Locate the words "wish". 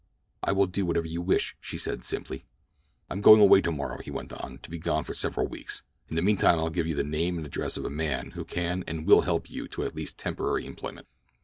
1.21-1.55